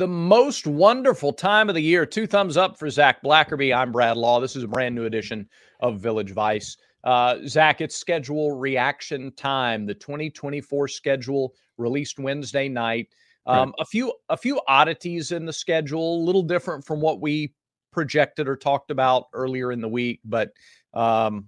[0.00, 2.06] the most wonderful time of the year.
[2.06, 3.76] Two thumbs up for Zac Blackerby.
[3.76, 4.40] I'm Brad Law.
[4.40, 5.46] This is a brand new edition
[5.80, 6.78] of Village Vice.
[7.04, 9.84] Uh, Zach, it's schedule reaction time.
[9.84, 13.08] The 2024 schedule released Wednesday night.
[13.44, 13.74] Um, right.
[13.80, 17.52] A few a few oddities in the schedule, a little different from what we
[17.92, 20.50] projected or talked about earlier in the week, but
[20.94, 21.44] um,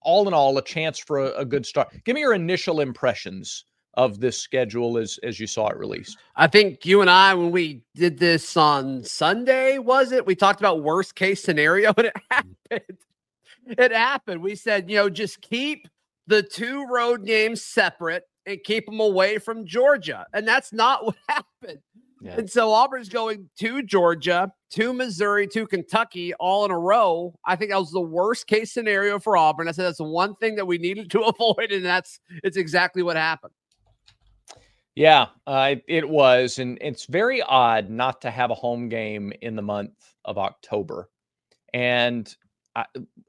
[0.00, 1.94] all in all, a chance for a, a good start.
[2.04, 6.18] Give me your initial impressions of this schedule as as you saw it released?
[6.36, 10.26] I think you and I, when we did this on Sunday, was it?
[10.26, 12.20] We talked about worst case scenario, and it mm.
[12.30, 12.98] happened.
[13.66, 14.42] It happened.
[14.42, 15.86] We said, you know, just keep
[16.26, 21.16] the two road games separate and keep them away from Georgia, and that's not what
[21.28, 21.80] happened.
[22.22, 22.36] Yeah.
[22.38, 27.34] And so Auburn's going to Georgia, to Missouri, to Kentucky, all in a row.
[27.44, 29.66] I think that was the worst case scenario for Auburn.
[29.66, 33.02] I said that's the one thing that we needed to avoid, and that's it's exactly
[33.02, 33.52] what happened.
[34.94, 39.56] Yeah, uh, it was, and it's very odd not to have a home game in
[39.56, 41.08] the month of October.
[41.72, 42.34] And
[42.76, 42.84] I,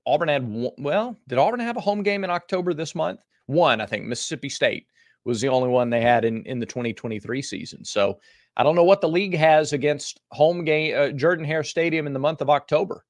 [0.06, 3.22] Auburn had one, well, did Auburn have a home game in October this month?
[3.46, 4.88] One, I think Mississippi State
[5.26, 7.86] was the only one they had in in the 2023 season.
[7.86, 8.20] So
[8.58, 12.14] I don't know what the league has against home game uh, Jordan Hare Stadium in
[12.14, 13.06] the month of October,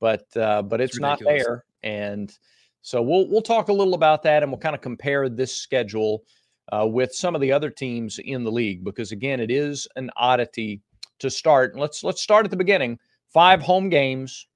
[0.00, 1.64] but uh, but it's, it's not there.
[1.82, 2.36] And
[2.82, 6.24] so we'll we'll talk a little about that, and we'll kind of compare this schedule
[6.72, 10.10] uh, with some of the other teams in the league because again, it is an
[10.16, 10.80] oddity
[11.18, 11.76] to start.
[11.76, 12.98] Let's let's start at the beginning.
[13.32, 14.46] Five home games,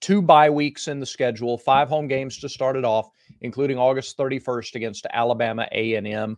[0.00, 1.58] two bye weeks in the schedule.
[1.58, 6.36] Five home games to start it off, including August 31st against Alabama A&M.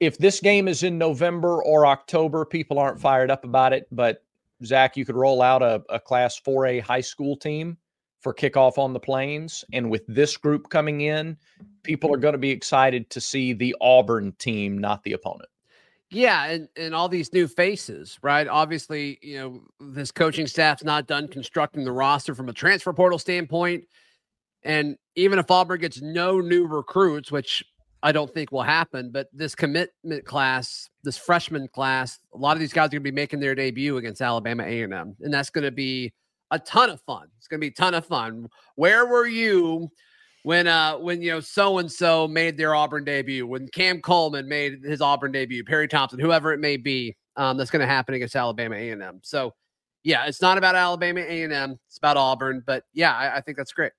[0.00, 3.86] if this game is in November or October, people aren't fired up about it.
[3.90, 4.22] But
[4.64, 7.76] Zac, you could roll out a, a Class 4A high school team
[8.20, 9.64] for kickoff on the plains.
[9.72, 11.36] And with this group coming in,
[11.82, 15.48] people are going to be excited to see the Auburn team, not the opponent.
[16.10, 18.48] Yeah, and, and all these new faces, right?
[18.48, 23.18] Obviously, you know, this coaching staff's not done constructing the roster from a transfer portal
[23.18, 23.84] standpoint.
[24.62, 27.62] And even if Auburn gets no new recruits, which
[28.02, 32.60] I don't think will happen, but this commitment class, this freshman class, a lot of
[32.60, 35.64] these guys are going to be making their debut against Alabama A&M, and that's going
[35.64, 36.12] to be
[36.50, 37.28] a ton of fun.
[37.38, 38.48] It's going to be a ton of fun.
[38.76, 39.90] Where were you
[40.44, 44.48] when uh when you know so and so made their Auburn debut, when Cam Coleman
[44.48, 48.14] made his Auburn debut, Perry Thompson, whoever it may be, um, that's going to happen
[48.14, 49.20] against Alabama A&M.
[49.22, 49.54] So,
[50.04, 52.62] yeah, it's not about Alabama A&M, it's about Auburn.
[52.66, 53.92] But yeah, I, I think that's great.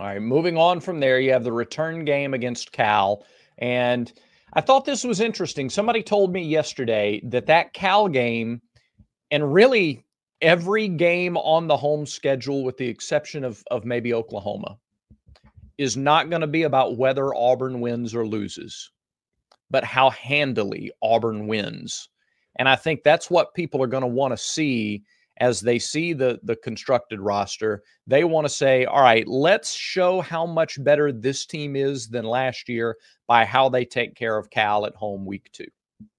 [0.00, 3.24] All right, moving on from there, you have the return game against Cal,
[3.58, 4.12] and
[4.52, 5.68] I thought this was interesting.
[5.68, 8.62] Somebody told me yesterday that that Cal game,
[9.30, 10.04] and really
[10.40, 14.78] every game on the home schedule, with the exception of, of maybe Oklahoma,
[15.76, 18.90] is not going to be about whether Auburn wins or loses,
[19.70, 22.08] but how handily Auburn wins.
[22.56, 25.04] And I think that's what people are going to want to see
[25.40, 27.84] as they see the the constructed roster.
[28.08, 32.24] They want to say, "All right, let's show how much better this team is than
[32.24, 32.96] last year
[33.28, 35.64] by how they take care of Cal at home week 2."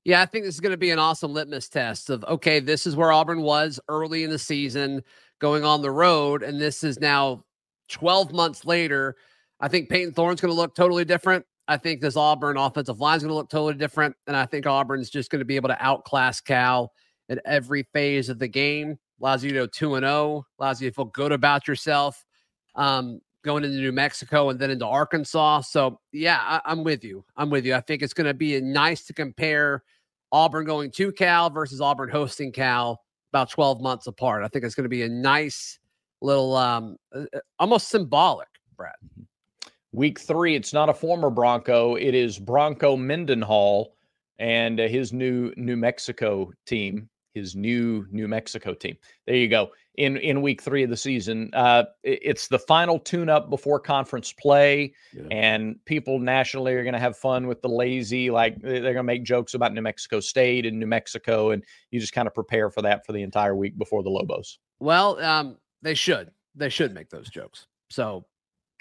[0.03, 2.85] Yeah, I think this is going to be an awesome litmus test of okay, this
[2.85, 5.03] is where Auburn was early in the season
[5.39, 7.43] going on the road, and this is now
[7.89, 9.15] 12 months later.
[9.59, 11.45] I think Payton Thorne's going to look totally different.
[11.67, 14.15] I think this Auburn offensive line is going to look totally different.
[14.25, 16.91] And I think Auburn's just going to be able to outclass Cal
[17.29, 18.97] at every phase of the game.
[19.21, 22.25] Allows you to go 2 and 0, allows you to feel good about yourself.
[22.75, 25.61] Um, going into New Mexico and then into Arkansas.
[25.61, 27.23] So, yeah, I, am with you.
[27.37, 27.75] I'm with you.
[27.75, 29.83] I think it's going to be nice to compare
[30.31, 33.01] Auburn going to Cal versus Auburn hosting Cal
[33.31, 34.43] about 12 months apart.
[34.43, 35.79] I think it's going to be a nice
[36.21, 38.93] little, um, uh, uh, almost symbolic, Brad.
[39.91, 43.95] Week three, it's not a former Bronco, it is Bronco Mendenhall
[44.37, 48.97] and uh, his new New Mexico team his new New Mexico team.
[49.25, 49.71] There you go.
[49.99, 54.93] In in week three of the season, uh, it's the final tune-up before conference play,
[55.13, 55.23] yeah.
[55.29, 58.31] and people nationally are going to have fun with the lazy.
[58.31, 61.99] Like they're going to make jokes about New Mexico State and New Mexico, and you
[61.99, 64.57] just kind of prepare for that for the entire week before the Lobos.
[64.79, 66.31] Well, um, they should.
[66.55, 67.67] They should make those jokes.
[67.89, 68.25] So,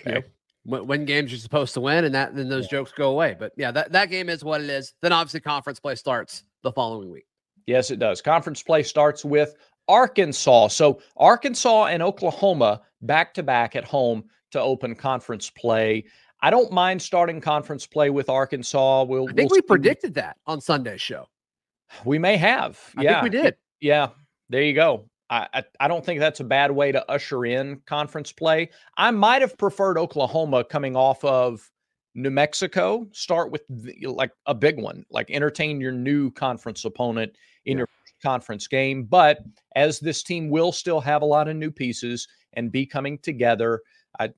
[0.00, 0.10] okay.
[0.10, 0.22] You know,
[0.62, 2.78] when, when games you're supposed to win, and that then those yeah.
[2.78, 3.34] jokes go away.
[3.37, 4.94] But yeah, that that game is what it is.
[5.02, 7.26] Then obviously conference play starts the following week.
[7.66, 8.22] Yes, it does.
[8.22, 9.56] Conference play starts with
[9.88, 10.69] Arkansas.
[10.69, 16.05] So Arkansas and Oklahoma back to back at home to open conference play.
[16.40, 19.05] I don't mind starting conference play with Arkansas.
[19.05, 19.29] We'll.
[19.29, 21.29] I think we'll we predicted that on Sunday's show.
[22.05, 22.79] We may have.
[22.96, 23.56] I yeah, we did.
[23.81, 24.11] Yeah,
[24.49, 25.08] there you go.
[25.31, 28.70] I, I, I don't think that's a bad way to usher in conference play.
[28.96, 31.70] I might have preferred Oklahoma coming off of
[32.14, 33.06] New Mexico.
[33.12, 37.37] Start with the, like a big one, like entertain your new conference opponent
[37.67, 37.81] in yeah.
[37.81, 37.88] your
[38.23, 39.05] conference game.
[39.05, 39.38] But
[39.76, 43.82] as this team will still have a lot of new pieces and be coming together,
[44.19, 44.31] I,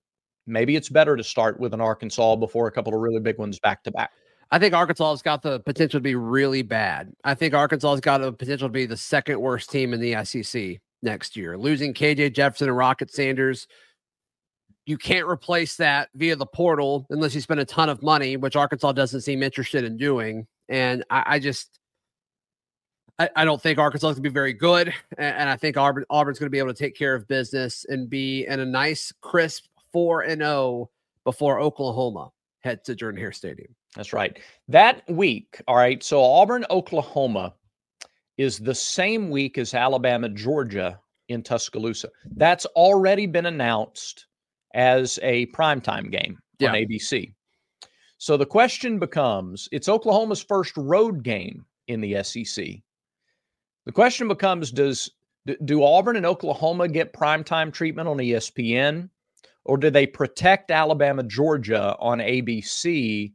[0.46, 3.58] maybe it's better to start with an Arkansas before a couple of really big ones
[3.58, 4.10] back to back.
[4.52, 7.12] I think Arkansas has got the potential to be really bad.
[7.24, 10.24] I think Arkansas has got the potential to be the second worst team in the
[10.24, 11.56] SEC next year.
[11.56, 13.68] Losing KJ Jefferson and Rocket Sanders,
[14.86, 18.56] you can't replace that via the portal unless you spend a ton of money, which
[18.56, 20.46] Arkansas doesn't seem interested in doing.
[20.68, 21.79] And I, I just,
[23.20, 24.94] I, I, don't think Arkansas is going to be very good.
[25.18, 27.84] And, and I think Auburn, Auburn's going to be able to take care of business
[27.88, 30.90] and be in a nice, crisp 4 and 0
[31.24, 32.30] before Oklahoma
[32.60, 33.74] heads to Jordan Hare Stadium.
[33.94, 34.38] That's right.
[34.68, 36.02] That week, all right.
[36.02, 37.54] So Auburn, Oklahoma
[38.38, 42.08] is the same week as Alabama, Georgia in Tuscaloosa.
[42.36, 44.26] That's already been announced
[44.74, 46.70] as a primetime game yeah.
[46.70, 47.34] on ABC.
[48.16, 52.80] So the question becomes it's Oklahoma's first road game in the SEC.
[53.86, 55.10] The question becomes does
[55.64, 59.08] do Auburn and Oklahoma get primetime treatment on ESPN
[59.64, 63.32] or do they protect Alabama Georgia on ABC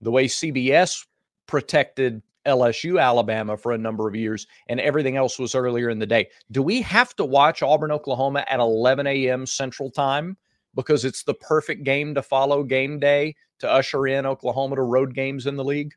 [0.00, 1.06] the way CBS
[1.46, 6.06] protected LSU Alabama for a number of years and everything else was earlier in the
[6.06, 6.28] day.
[6.50, 9.46] Do we have to watch Auburn Oklahoma at 11 a.m.
[9.46, 10.36] Central Time
[10.74, 15.14] because it's the perfect game to follow game day to usher in Oklahoma to road
[15.14, 15.94] games in the league?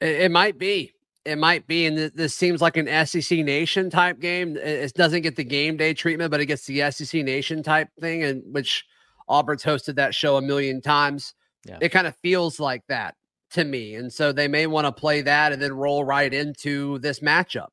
[0.00, 0.92] It, might be.
[1.24, 1.86] It might be.
[1.86, 4.56] And this seems like an SEC Nation type game.
[4.56, 8.22] It doesn't get the game day treatment, but it gets the SEC Nation type thing,
[8.24, 8.84] and which
[9.28, 11.34] Auburn's hosted that show a million times.
[11.64, 11.78] Yeah.
[11.80, 13.14] It kind of feels like that
[13.52, 13.94] to me.
[13.94, 17.68] And so they may want to play that and then roll right into this matchup,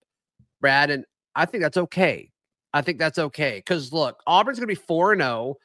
[0.61, 0.91] Brad.
[0.91, 1.05] And
[1.35, 2.31] I think that's okay.
[2.73, 3.57] I think that's okay.
[3.57, 5.55] Because look, Auburn's going to be 4 0,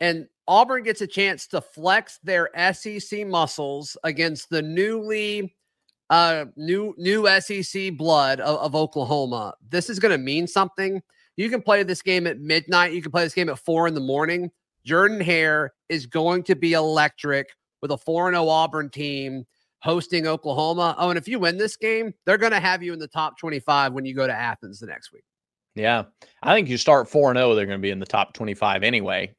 [0.00, 5.56] and Auburn gets a chance to flex their SEC muscles against the newly
[6.10, 9.54] uh new new SEC blood of, of Oklahoma.
[9.68, 11.02] This is going to mean something.
[11.36, 12.92] You can play this game at midnight.
[12.92, 14.50] You can play this game at four in the morning.
[14.84, 17.48] Jordan Hare is going to be electric
[17.82, 19.44] with a 4 0 Auburn team
[19.80, 20.94] hosting Oklahoma.
[20.98, 23.38] Oh, and if you win this game, they're going to have you in the top
[23.38, 25.24] 25 when you go to Athens the next week.
[25.74, 26.04] Yeah.
[26.42, 29.34] I think you start 4 0, they're going to be in the top 25 anyway.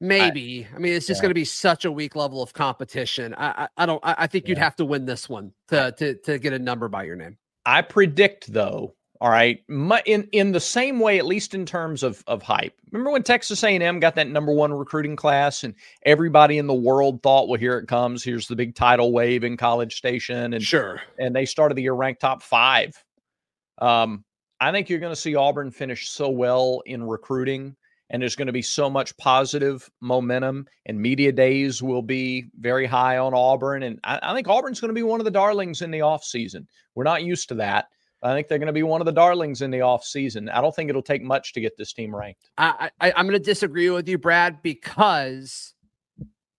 [0.00, 0.66] Maybe.
[0.72, 1.22] I, I mean, it's just yeah.
[1.22, 3.34] going to be such a weak level of competition.
[3.34, 4.00] I, I, I don't.
[4.04, 6.88] I, I think you'd have to win this one to, to to get a number
[6.88, 7.36] by your name.
[7.66, 12.22] I predict though all right, in in the same way, at least in terms of
[12.28, 12.74] of hype.
[12.92, 15.74] Remember when Texas A&M got that number one recruiting class, and
[16.04, 18.22] everybody in the world thought, "Well, here it comes.
[18.22, 21.94] Here's the big tidal wave in College Station," and sure, and they started the year
[21.94, 23.02] ranked top five.
[23.78, 24.24] Um,
[24.60, 27.74] I think you're going to see Auburn finish so well in recruiting,
[28.10, 32.86] and there's going to be so much positive momentum, and media days will be very
[32.86, 35.82] high on Auburn, and I, I think Auburn's going to be one of the darlings
[35.82, 36.66] in the offseason.
[36.94, 37.88] We're not used to that
[38.22, 40.50] I think they're going to be one of the darlings in the offseason.
[40.52, 42.50] I don't think it'll take much to get this team ranked.
[42.58, 45.74] I, I, I'm going to disagree with you, Brad, because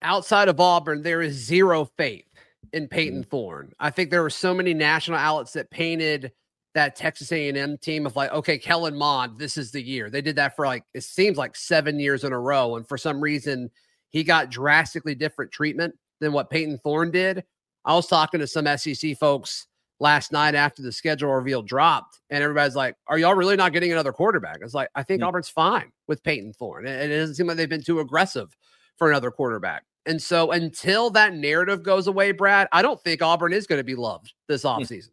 [0.01, 2.25] outside of Auburn, there is zero faith
[2.71, 3.71] in Payton mm-hmm.
[3.79, 6.31] I think there were so many national outlets that painted
[6.79, 10.09] that Texas A&M team of like, okay, Kellen Mond, this is the year.
[10.09, 12.97] They did that for like it seems like seven years in a row, and for
[12.97, 13.69] some reason,
[14.11, 17.43] he got drastically different treatment than what Payton Thorne did.
[17.83, 19.67] I was talking to some SEC folks
[19.99, 23.91] last night after the schedule reveal dropped, and everybody's like, "Are y'all really not getting
[23.91, 25.27] another quarterback?" It's like I think mm-hmm.
[25.27, 28.55] Auburn's fine with Payton Thorne, and it doesn't seem like they've been too aggressive
[28.97, 29.83] for another quarterback.
[30.05, 33.83] And so until that narrative goes away, Brad, I don't think Auburn is going to
[33.83, 34.69] be loved this hmm.
[34.69, 35.09] offseason.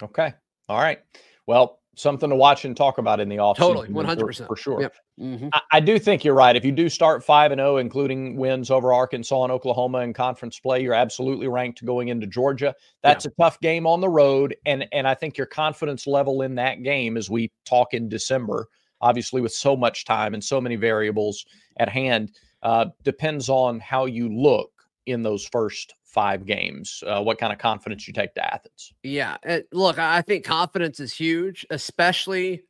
[0.00, 0.32] Okay.
[0.68, 1.00] All right.
[1.46, 3.56] Well, something to watch and talk about in the offseason.
[3.56, 4.80] Totally, one hundred percent for sure.
[4.80, 4.94] Yep.
[5.20, 5.48] Mm-hmm.
[5.52, 6.54] I, I, do think you're right.
[6.54, 10.12] If you do start five and zero, oh, including wins over Arkansas and Oklahoma in
[10.12, 12.74] conference play, you're absolutely ranked going into Georgia.
[13.02, 13.30] That's yeah.
[13.30, 16.82] a tough game on the road, and and I think your confidence level in that
[16.82, 18.68] game, as we talk in December,
[19.00, 21.44] obviously with so much time and so many variables
[21.78, 22.32] at hand,
[22.62, 24.70] uh, depends on how you look
[25.06, 27.04] in those first five games.
[27.06, 28.92] Uh, what kind of confidence you take to Athens?
[29.04, 32.64] Yeah, it, look, I think confidence is huge, especially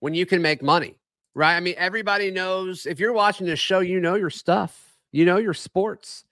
[0.00, 0.98] when you can make money,
[1.34, 1.54] right?
[1.54, 5.36] I mean, everybody knows if you're watching this show, you know your stuff, you know
[5.36, 6.24] your sports.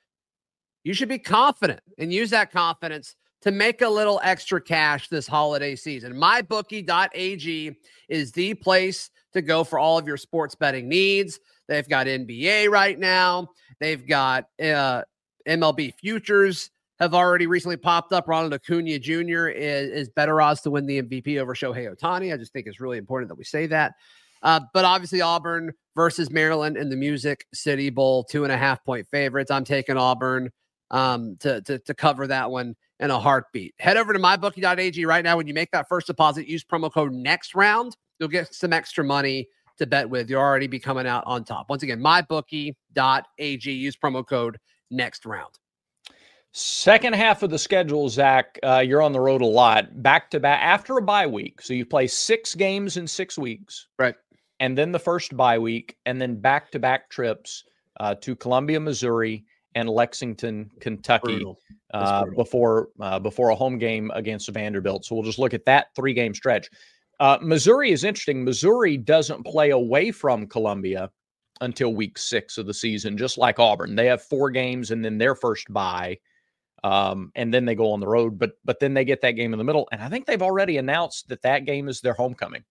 [0.82, 5.26] You should be confident and use that confidence to make a little extra cash this
[5.26, 6.14] holiday season.
[6.14, 7.76] MyBookie.ag
[8.08, 11.38] is the place to go for all of your sports betting needs.
[11.68, 13.50] They've got NBA right now.
[13.78, 15.02] They've got uh,
[15.48, 18.28] MLB futures have already recently popped up.
[18.28, 19.48] Ronald Acuna Jr.
[19.48, 22.32] is, is better odds to win the MVP over Shohei Ohtani.
[22.32, 23.94] I just think it's really important that we say that.
[24.42, 28.84] Uh, but obviously, Auburn versus Maryland in the Music City Bowl, two and a half
[28.84, 29.50] point favorites.
[29.50, 30.50] I'm taking Auburn
[30.90, 33.74] um, to, to, to cover that one in a heartbeat.
[33.78, 35.36] Head over to mybookie.ag right now.
[35.36, 37.96] When you make that first deposit, use promo code next round.
[38.18, 40.28] You'll get some extra money to bet with.
[40.28, 41.70] You'll already be coming out on top.
[41.70, 43.72] Once again, mybookie.ag.
[43.72, 44.58] Use promo code
[44.90, 45.50] next round.
[46.52, 50.40] Second half of the schedule, Zac, uh, you're on the road a lot, back to
[50.40, 51.62] back after a bye week.
[51.62, 54.16] So you play six games in six weeks, right?
[54.58, 57.64] And then the first bye week, and then back to back trips
[58.00, 59.44] uh, to Columbia, Missouri,
[59.76, 61.44] and Lexington, Kentucky,
[61.94, 65.04] uh, before uh, before a home game against Vanderbilt.
[65.04, 66.68] So we'll just look at that three game stretch.
[67.20, 68.44] Uh, Missouri is interesting.
[68.44, 71.10] Missouri doesn't play away from Columbia
[71.60, 73.96] until week six of the season, just like Auburn.
[73.96, 76.18] They have four games and then their first bye
[76.82, 78.38] um, and then they go on the road.
[78.38, 80.78] But but then they get that game in the middle, and I think they've already
[80.78, 82.64] announced that that game is their homecoming.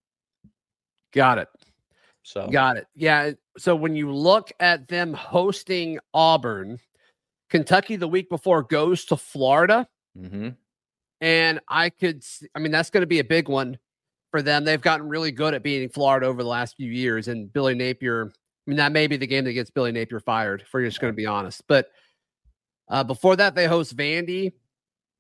[1.14, 1.48] Got it.
[2.24, 2.88] So got it.
[2.96, 3.32] Yeah.
[3.58, 6.80] So when you look at them hosting Auburn,
[7.50, 10.50] Kentucky the week before goes to Florida, mm-hmm.
[11.22, 12.24] and I could,
[12.56, 13.78] I mean, that's going to be a big one
[14.32, 14.64] for them.
[14.64, 18.32] They've gotten really good at beating Florida over the last few years, and Billy Napier.
[18.70, 20.62] I mean, that may be the game that gets Billy Napier fired.
[20.62, 21.88] If we're just going to be honest, but
[22.88, 24.54] uh, before that, they host Vandy.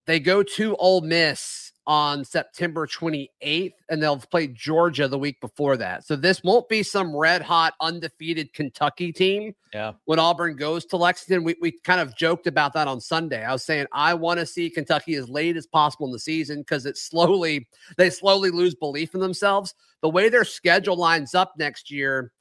[0.06, 5.77] They go to Ole Miss on September 28th, and they'll play Georgia the week before
[5.77, 6.06] that.
[6.06, 9.56] So this won't be some red hot, undefeated Kentucky team.
[9.74, 9.94] Yeah.
[10.06, 13.44] When Auburn goes to Lexington, we, we kind of joked about that on Sunday.
[13.44, 16.60] I was saying I want to see Kentucky as late as possible in the season
[16.60, 19.74] because it slowly they slowly lose belief in themselves.
[20.03, 22.32] The way their schedule lines up next year,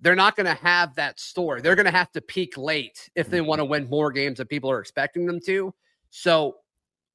[0.00, 1.60] they're not going to have that story.
[1.60, 4.46] They're going to have to peak late if they want to win more games than
[4.46, 5.72] people are expecting them to.
[6.10, 6.56] So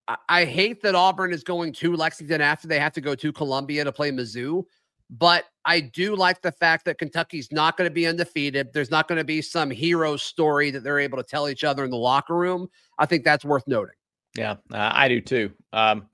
[0.07, 3.31] I, I, hate that Auburn is going to Lexington after they have to go to
[3.31, 4.63] Columbia to play Mizzou.
[5.11, 8.71] But I do like the fact that Kentucky's not going to be undefeated.
[8.73, 11.83] There's not going to be some hero story that they're able to tell each other
[11.83, 12.67] in the locker room.
[12.97, 13.95] I think that's worth noting.
[14.37, 15.51] Yeah, uh, I do too.
[15.73, 16.07] Um,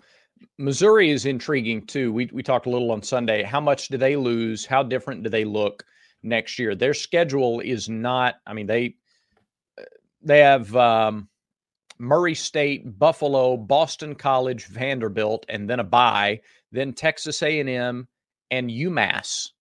[0.58, 2.12] Missouri is intriguing too.
[2.12, 3.44] We we talked a little on Sunday.
[3.44, 4.66] How much do they lose?
[4.66, 5.86] How different do they look?
[6.24, 6.76] Next year.
[6.76, 8.36] Their schedule is not.
[8.46, 8.96] I mean they
[10.22, 11.28] they have um,
[12.00, 16.42] Murray State, Buffalo, Boston College, Vanderbilt, and then a bye.
[16.72, 18.08] Then Texas A and M
[18.52, 19.52] and UMass.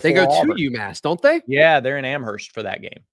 [0.00, 0.56] They go Auburn.
[0.56, 1.42] to UMass, don't they?
[1.46, 3.04] Yeah, they're in Amherst for that game.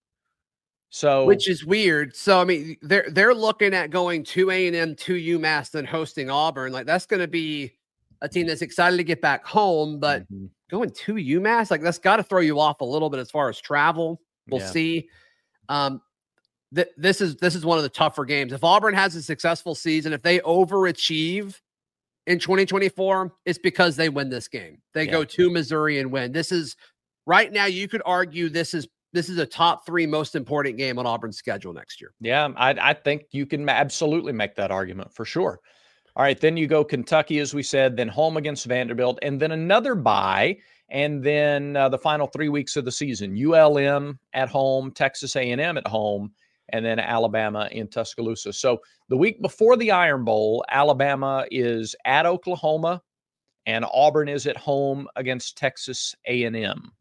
[0.92, 2.16] So, which is weird.
[2.16, 5.86] So, I mean, they're they're looking at going to A and M to UMass than
[5.86, 6.72] hosting Auburn.
[6.72, 7.74] Like that's going to be
[8.22, 12.00] a team that's excited to get back home, but mm-hmm going to UMass, like that's
[12.00, 14.22] got to throw you off a little bit as far as travel.
[14.48, 14.68] We'll yeah.
[14.68, 15.10] see.
[15.68, 16.02] Um,
[16.74, 18.54] th- this is this is one of the tougher games.
[18.54, 21.60] If Auburn has a successful season, if they overachieve
[22.28, 24.82] in 2024, it's because they win this game.
[24.94, 25.12] They yeah.
[25.12, 26.32] go to Missouri and win.
[26.32, 26.76] This is
[27.26, 27.66] right now.
[27.66, 31.38] You could argue this is this is a top three most important game on Auburn's
[31.38, 32.14] schedule next year.
[32.22, 35.60] Yeah, I, I think you can absolutely make that argument for sure.
[36.16, 39.52] All right, then you go Kentucky, as we said, then home against Vanderbilt, and then
[39.52, 40.58] another bye,
[40.90, 45.78] and then uh, the final three weeks of the season: ULM at home, Texas A&M
[45.78, 46.32] at home,
[46.70, 48.54] and then Alabama in Tuscaloosa.
[48.54, 53.02] So the week before the Iron Bowl, Alabama is at Oklahoma,
[53.66, 56.92] and Auburn is at home against Texas A&M.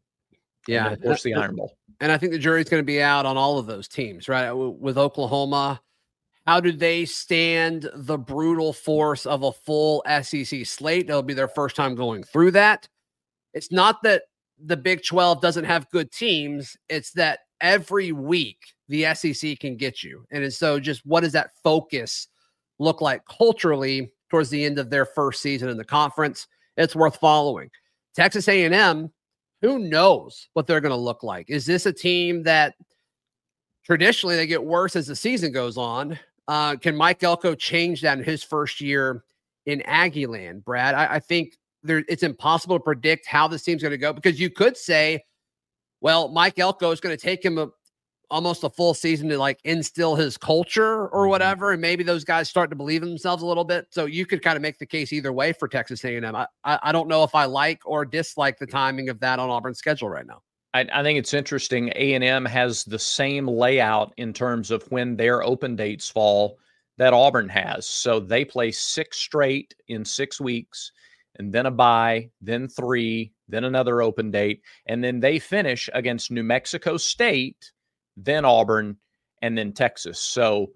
[0.67, 1.77] Yeah, of course the Iron Bowl.
[1.99, 4.51] And I think the jury's going to be out on all of those teams, right?
[4.51, 5.81] With Oklahoma
[6.49, 11.07] how do they stand the brutal force of a full SEC slate?
[11.07, 12.89] It'll be their first time going through that.
[13.53, 14.23] It's not that
[14.57, 20.01] the Big 12 doesn't have good teams, it's that every week the SEC can get
[20.01, 20.25] you.
[20.31, 22.29] And so just what does that focus
[22.79, 26.47] look like culturally towards the end of their first season in the conference?
[26.77, 27.69] It's worth following.
[28.15, 29.11] Texas A&M,
[29.61, 31.47] who knows what they're going to look like?
[31.47, 32.73] Is this a team that
[33.85, 36.17] traditionally they get worse as the season goes on?
[36.49, 39.23] Uh, can Mike Elko change that in his first year
[39.67, 40.95] in Aggieland, Brad?
[40.95, 44.39] I, I think there, it's impossible to predict how this team's going to go because
[44.39, 45.23] you could say,
[46.01, 47.69] well, Mike Elko is going to take him a,
[48.31, 51.29] almost a full season to like instill his culture or mm-hmm.
[51.29, 53.85] whatever, and maybe those guys start to believe in themselves a little bit.
[53.91, 56.35] So you could kind of make the case either way for Texas A&M.
[56.35, 59.51] I, I, I don't know if I like or dislike the timing of that on
[59.51, 60.41] Auburn's schedule right now.
[60.73, 61.91] I, I think it's interesting.
[61.95, 66.59] A and M has the same layout in terms of when their open dates fall
[66.97, 67.87] that Auburn has.
[67.87, 70.91] So they play six straight in six weeks,
[71.37, 76.31] and then a bye, then three, then another open date, and then they finish against
[76.31, 77.71] New Mexico State,
[78.17, 78.97] then Auburn,
[79.41, 80.19] and then Texas.
[80.19, 80.71] So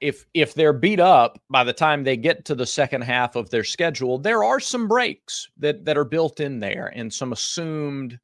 [0.00, 3.50] if if they're beat up by the time they get to the second half of
[3.50, 8.18] their schedule, there are some breaks that that are built in there and some assumed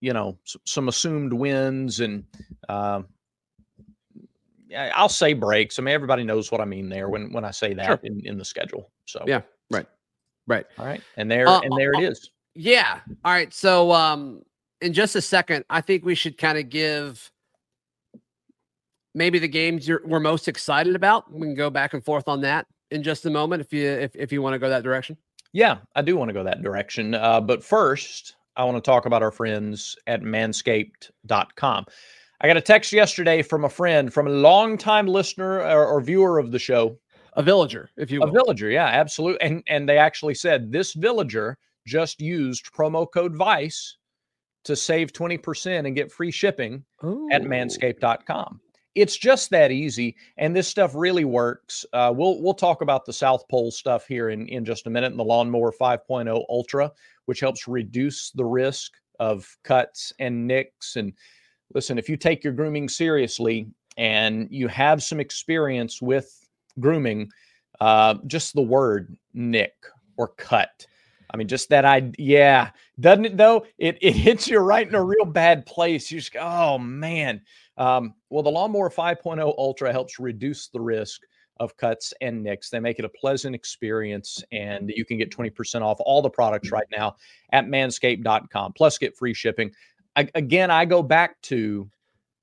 [0.00, 2.24] you know some assumed wins and
[2.68, 3.02] uh,
[4.76, 5.78] I'll say breaks.
[5.78, 8.00] I mean, everybody knows what I mean there when when I say that sure.
[8.02, 8.90] in, in the schedule.
[9.06, 9.86] So yeah, right,
[10.46, 10.66] right.
[10.78, 12.30] All right, and there uh, and there uh, it is.
[12.54, 13.00] Yeah.
[13.24, 13.52] All right.
[13.52, 14.42] So um,
[14.80, 17.30] in just a second, I think we should kind of give
[19.14, 21.32] maybe the games you're we're most excited about.
[21.32, 24.16] We can go back and forth on that in just a moment if you if
[24.16, 25.16] if you want to go that direction.
[25.52, 27.14] Yeah, I do want to go that direction.
[27.14, 31.86] Uh, but first, I want to talk about our friends at manscaped.com.
[32.40, 36.38] I got a text yesterday from a friend, from a longtime listener or, or viewer
[36.38, 36.98] of the show.
[37.34, 38.28] A villager, if you will.
[38.28, 39.40] A villager, yeah, absolutely.
[39.42, 43.98] And and they actually said this villager just used promo code VICE
[44.64, 47.28] to save 20% and get free shipping Ooh.
[47.30, 48.60] at manscaped.com.
[48.96, 51.86] It's just that easy, and this stuff really works.
[51.92, 55.12] Uh, we'll we'll talk about the South Pole stuff here in, in just a minute,
[55.12, 56.90] and the Lawnmower 5.0 Ultra,
[57.26, 61.12] which helps reduce the risk of cuts and nicks and
[61.74, 66.48] listen, if you take your grooming seriously and you have some experience with
[66.80, 67.30] grooming,
[67.80, 69.74] uh, just the word nick
[70.16, 70.86] or cut.
[71.30, 73.66] I mean, just that I yeah, doesn't it though?
[73.78, 76.10] It it hits you right in a real bad place.
[76.10, 77.42] You just go, oh man.
[77.76, 81.20] Um, well, the Lawnmower 5.0 Ultra helps reduce the risk
[81.58, 82.70] of cuts and nicks.
[82.70, 86.70] They make it a pleasant experience, and you can get 20% off all the products
[86.70, 87.16] right now
[87.52, 88.72] at manscaped.com.
[88.74, 89.70] Plus, get free shipping.
[90.16, 91.90] I, again, I go back to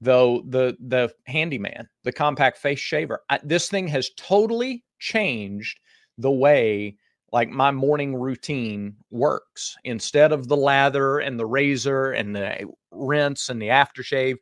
[0.01, 3.21] though the the handyman, the compact face shaver.
[3.29, 5.79] I, this thing has totally changed
[6.17, 6.97] the way
[7.33, 9.75] like my morning routine works.
[9.83, 14.35] Instead of the lather and the razor and the eh, rinse and the aftershave,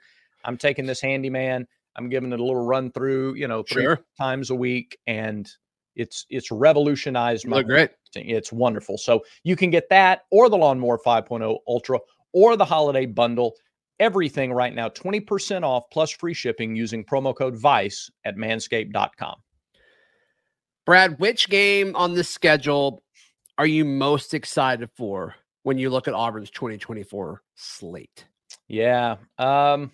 [0.43, 1.65] I'm taking this handyman.
[1.95, 4.01] I'm giving it a little run through, you know, three sure.
[4.17, 5.50] times a week, and
[5.95, 7.63] it's it's revolutionized my.
[7.63, 7.91] Great.
[8.13, 8.98] It's wonderful.
[8.98, 12.00] So you can get that or the Lawnmower 5.0 Ultra
[12.33, 13.53] or the holiday bundle.
[14.00, 19.36] Everything right now, 20% off plus free shipping using promo code VICE at manscaped.com.
[20.91, 23.01] Brad, which game on the schedule
[23.58, 28.25] are you most excited for when you look at Auburn's 2024 slate?
[28.67, 29.15] Yeah.
[29.38, 29.93] Um,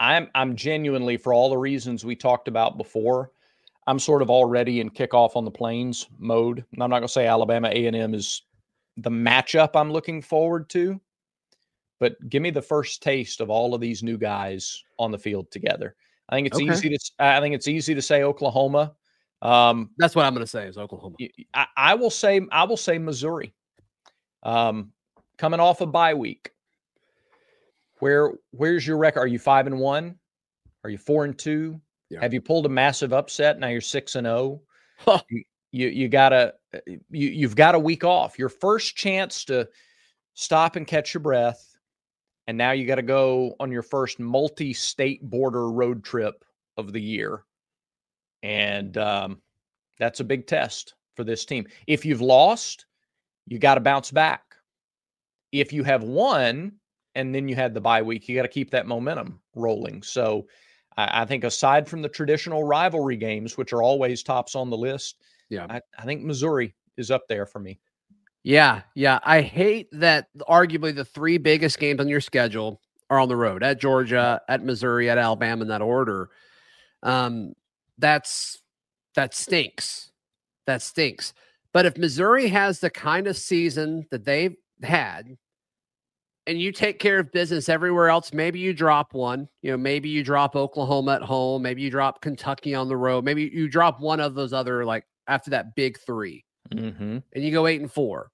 [0.00, 3.30] I'm I'm genuinely for all the reasons we talked about before.
[3.86, 6.60] I'm sort of already in kickoff on the plains mode.
[6.60, 8.40] I'm not going to say Alabama A&M is
[8.96, 10.98] the matchup I'm looking forward to
[12.00, 15.50] but give me the first taste of all of these new guys on the field
[15.50, 15.94] together.
[16.30, 16.72] I think it's okay.
[16.72, 18.94] easy to I think it's easy to say Oklahoma.
[19.42, 21.16] Um, That's what I'm going to say is Oklahoma.
[21.52, 23.54] I, I, will say I will say Missouri.
[24.42, 24.92] Um,
[25.38, 26.50] coming off a bye week.
[28.00, 29.20] Where where's your record?
[29.20, 30.16] Are you five and one?
[30.82, 31.80] Are you four and two?
[32.10, 32.20] Yeah.
[32.20, 33.58] Have you pulled a massive upset?
[33.58, 34.60] Now you're six and zero.
[35.06, 35.20] Oh.
[35.28, 36.54] You, you you gotta
[36.86, 38.38] you you've got a week off.
[38.38, 39.68] Your first chance to
[40.34, 41.74] stop and catch your breath
[42.46, 46.44] and now you got to go on your first multi-state border road trip
[46.76, 47.44] of the year
[48.44, 49.40] and um,
[49.98, 52.86] that's a big test for this team if you've lost
[53.46, 54.42] you got to bounce back
[55.50, 56.72] if you have won
[57.14, 60.46] and then you had the bye week you got to keep that momentum rolling so
[60.96, 64.76] I, I, think aside from the traditional rivalry games which are always tops on the
[64.76, 65.16] list
[65.48, 67.80] yeah I, I think missouri is up there for me
[68.44, 69.20] yeah, yeah.
[69.24, 72.78] I hate that arguably the three biggest games on your schedule
[73.08, 76.28] are on the road at Georgia, at Missouri, at Alabama in that order.
[77.02, 77.54] Um,
[77.98, 78.60] that's
[79.14, 80.10] that stinks.
[80.66, 81.32] That stinks.
[81.72, 85.36] But if Missouri has the kind of season that they've had,
[86.46, 89.48] and you take care of business everywhere else, maybe you drop one.
[89.62, 93.24] You know, maybe you drop Oklahoma at home, maybe you drop Kentucky on the road,
[93.24, 97.18] maybe you drop one of those other like after that big 3 mm-hmm.
[97.34, 98.30] and you go eight and four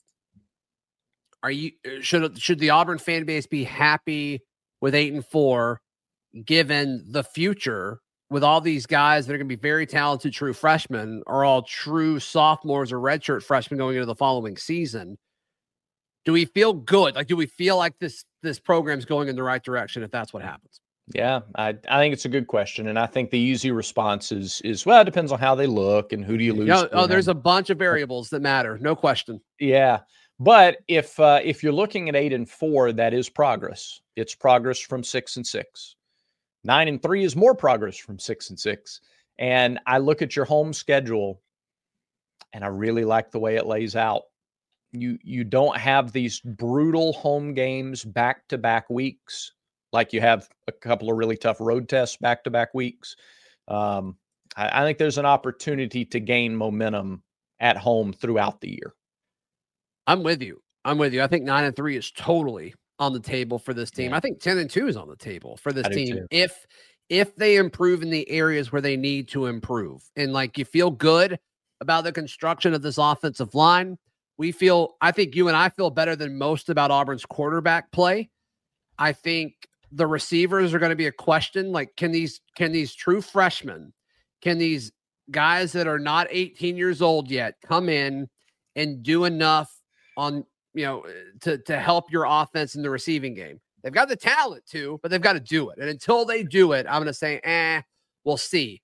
[1.43, 4.41] are you should should the Auburn fan base be happy
[4.81, 5.81] with eight and four,
[6.45, 10.53] given the future with all these guys that are going to be very talented true
[10.53, 15.19] freshmen, or all true sophomores or redshirt freshmen going into the following season?
[16.25, 17.17] Do we feel good?
[17.17, 20.33] Like, do we feel like this this program's going in the right direction if that's
[20.33, 20.81] what happens?
[21.15, 24.61] Yeah, I, I think it's a good question, and I think the easy response is
[24.63, 26.71] is well, it depends on how they look and who do you lose.
[26.93, 29.41] Oh, there's a bunch of variables that matter, no question.
[29.59, 30.01] Yeah,
[30.39, 34.01] but if uh, if you're looking at eight and four, that is progress.
[34.15, 35.97] It's progress from six and six.
[36.65, 39.01] Nine and three is more progress from six and six.
[39.39, 41.41] And I look at your home schedule,
[42.53, 44.23] and I really like the way it lays out.
[44.93, 49.53] You you don't have these brutal home games back to back weeks
[49.93, 53.17] like you have a couple of really tough road tests back to back weeks.
[53.69, 54.17] Um,
[54.57, 57.23] I, I think there's an opportunity to gain momentum
[57.59, 58.95] at home throughout the year.
[60.07, 60.63] I'm with you.
[60.85, 61.23] I'm with you.
[61.23, 64.11] I think nine and three is totally on the table for this team.
[64.11, 64.17] Yeah.
[64.17, 66.67] I think ten and two is on the table for this team if
[67.09, 70.01] if they improve in the areas where they need to improve.
[70.15, 71.39] And like you feel good
[71.81, 73.99] about the construction of this offensive line.
[74.39, 78.31] We feel, I think you and I feel better than most about Auburn's quarterback play.
[78.99, 79.55] I think
[79.93, 81.73] the receivers are going to be a question.
[81.73, 83.93] Like, can these can these true freshmen,
[84.41, 84.93] can these
[85.31, 88.29] guys that are not 18 years old yet come in
[88.77, 89.71] and do enough
[90.17, 91.05] on you know
[91.43, 93.61] to to help your offense in the receiving game?
[93.83, 95.79] They've got the talent to, but they've got to do it.
[95.79, 97.81] And until they do it, I'm going to say, eh,
[98.25, 98.83] we'll see.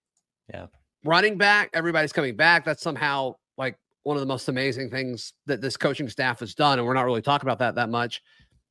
[0.52, 0.66] Yeah.
[1.04, 2.64] Running back, everybody's coming back.
[2.64, 6.78] That's somehow like one of the most amazing things that this coaching staff has done.
[6.78, 8.22] And we're not really talking about that that much.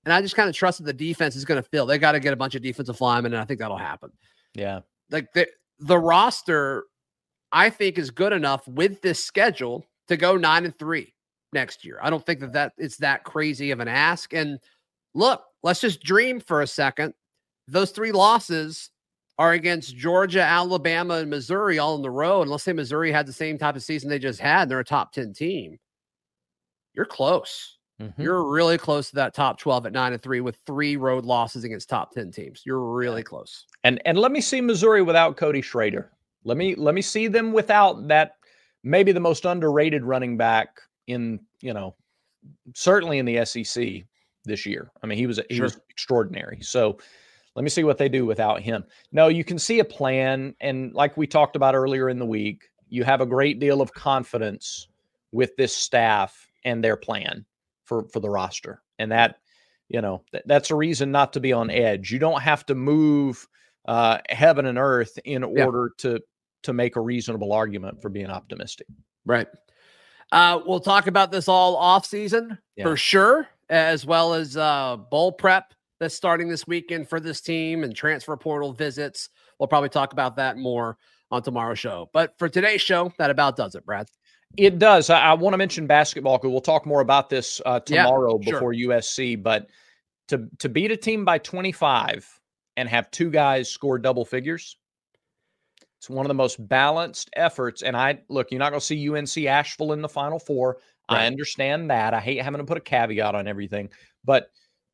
[0.06, 1.86] And I just kind of trust that the defense is going to fill.
[1.86, 4.12] They got to get a bunch of defensive linemen, and I think that'll happen.
[4.54, 4.82] Yeah.
[5.10, 5.48] Like the
[5.80, 6.86] the roster,
[7.52, 11.15] I think, is good enough with this schedule to go nine and three
[11.56, 11.98] next year.
[12.04, 14.34] I don't think that that it's that crazy of an ask.
[14.34, 14.60] And
[15.16, 17.16] look, let's just dream for a second.
[17.68, 18.92] Those three losses
[19.40, 22.44] are against Georgia, Alabama, and Missouri all on the road.
[22.44, 24.86] And let's say Missouri had the same type of season they just had, they're a
[24.86, 25.80] top 10 team.
[26.94, 27.78] You're close.
[28.02, 28.22] Mm-hmm.
[28.22, 31.64] You're really close to that top 12 at nine and three with three road losses
[31.64, 32.62] against top 10 teams.
[32.66, 33.66] You're really close.
[33.84, 36.12] And and let me see Missouri without Cody Schrader.
[36.44, 38.34] Let me let me see them without that
[38.84, 41.96] maybe the most underrated running back in, you know,
[42.74, 44.04] certainly in the SEC
[44.46, 44.92] this year.
[45.04, 45.64] I mean, he was he sure.
[45.64, 46.60] was extraordinary.
[46.62, 46.98] So
[47.56, 48.84] let me see what they do without him.
[49.12, 52.70] No, you can see a plan and like we talked about earlier in the week,
[52.90, 54.88] you have a great deal of confidence
[55.32, 57.46] with this staff and their plan
[57.84, 59.40] for for the roster, and that
[59.90, 62.12] you know th- that's a reason not to be on edge.
[62.12, 63.48] You don't have to move
[63.88, 65.66] uh, heaven and earth in yeah.
[65.66, 66.20] order to
[66.64, 68.88] to make a reasonable argument for being optimistic.
[69.26, 69.48] Right.
[70.32, 72.84] Uh, we'll talk about this all off season yeah.
[72.84, 77.84] for sure, as well as uh, bowl prep that's starting this weekend for this team
[77.84, 79.30] and transfer portal visits.
[79.60, 80.98] We'll probably talk about that more
[81.32, 82.10] on tomorrow's show.
[82.14, 84.08] But for today's show, that about does it, Brad.
[84.58, 85.10] It does.
[85.10, 88.52] I, I want to mention basketball because we'll talk more about this uh, tomorrow yeah,
[88.52, 88.90] before sure.
[88.90, 89.42] USC.
[89.42, 89.70] But
[90.30, 92.28] to to beat a team by 25
[92.78, 94.78] and have two guys score double figures,
[95.98, 97.82] it's one of the most balanced efforts.
[97.82, 100.78] And I look, you're not going to see UNC Asheville in the Final Four.
[101.10, 101.22] Right.
[101.22, 102.14] I understand that.
[102.14, 103.90] I hate having to put a caveat on everything,
[104.24, 104.50] but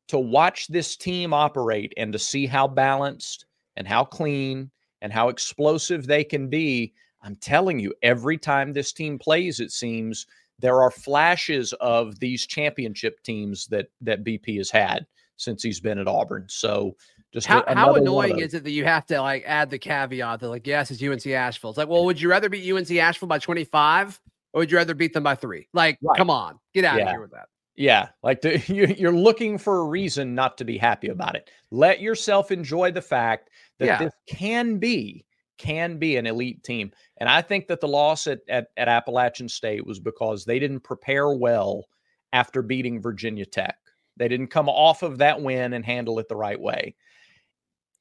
[0.08, 5.28] to watch this team operate and to see how balanced and how clean and how
[5.28, 10.26] explosive they can be I'm telling you, every time this team plays, it seems
[10.58, 15.98] there are flashes of these championship teams that that BP has had since he's been
[15.98, 16.46] at Auburn.
[16.48, 16.96] So
[17.32, 20.48] just how, how annoying is it that you have to like add the caveat that
[20.48, 21.70] like yes, it's UNC Asheville.
[21.70, 24.20] It's like, well, would you rather beat UNC Asheville by 25
[24.52, 25.68] or would you rather beat them by three?
[25.72, 26.16] Like, right.
[26.16, 27.04] come on, get out yeah.
[27.04, 27.48] of here with that.
[27.74, 28.58] Yeah, like the,
[28.98, 31.50] you, are looking for a reason not to be happy about it.
[31.70, 33.98] Let yourself enjoy the fact that yeah.
[33.98, 35.24] this can be
[35.58, 36.90] can be an elite team.
[37.18, 40.80] And I think that the loss at, at, at Appalachian State was because they didn't
[40.80, 41.86] prepare well
[42.32, 43.76] after beating Virginia Tech.
[44.16, 46.96] They didn't come off of that win and handle it the right way.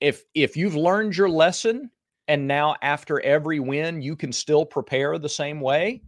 [0.01, 1.89] If if you've learned your lesson
[2.27, 6.01] and now after every win you can still prepare the same way,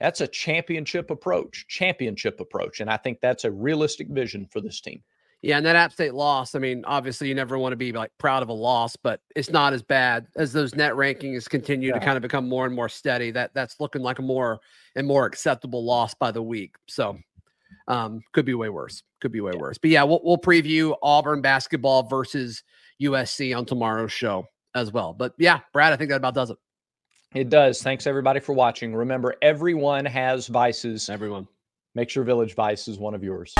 [0.00, 2.80] that's a championship approach, championship approach.
[2.80, 5.02] And I think that's a realistic vision for this team.
[5.42, 6.54] Yeah, and that App State loss.
[6.54, 9.48] I mean, obviously, you never want to be like proud of a loss, but it's
[9.48, 11.94] not as bad as those net rankings continue yeah.
[11.94, 13.30] to kind of become more and more steady.
[13.30, 14.60] That that's looking like a more
[14.96, 16.74] and more acceptable loss by the week.
[16.88, 17.18] So,
[17.88, 19.02] um, could be way worse.
[19.22, 19.60] Could be way yeah.
[19.60, 19.78] worse.
[19.78, 22.62] But yeah, we'll we'll preview Auburn basketball versus
[23.00, 25.12] USC on tomorrow's show as well.
[25.12, 26.58] But yeah, Brad, I think that about does it.
[27.34, 27.82] It does.
[27.82, 28.94] Thanks everybody for watching.
[28.94, 31.08] Remember, everyone has vices.
[31.08, 31.46] Everyone.
[31.94, 33.52] Make sure Village Vice is one of yours.